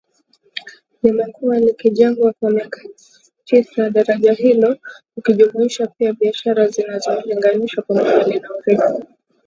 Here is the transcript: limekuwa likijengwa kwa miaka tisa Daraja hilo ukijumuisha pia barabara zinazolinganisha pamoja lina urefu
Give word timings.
limekuwa 1.03 1.57
likijengwa 1.59 2.33
kwa 2.39 2.51
miaka 2.51 2.79
tisa 3.45 3.89
Daraja 3.89 4.33
hilo 4.33 4.77
ukijumuisha 5.17 5.87
pia 5.87 6.13
barabara 6.13 6.67
zinazolinganisha 6.71 7.81
pamoja 7.81 8.23
lina 8.23 8.49
urefu 8.53 9.07